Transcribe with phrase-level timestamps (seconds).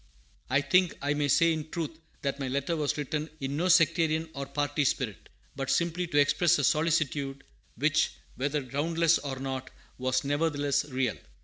[0.49, 4.31] I think I may say in truth that my letter was written in no sectarian
[4.33, 7.43] or party spirit, but simply to express a solicitude,
[7.77, 9.69] which, whether groundless or not,
[9.99, 11.17] was nevertheless real.